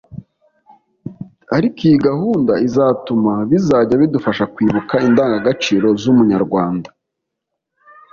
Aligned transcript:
ariko 1.55 1.77
iyi 1.87 1.97
gahunda 2.07 2.53
izatuma 2.67 3.33
bizajya 3.49 3.95
bidufasha 4.01 4.43
kwibuka 4.53 4.93
indangagaciro 5.07 5.87
z’umunyarwanda 6.01 6.89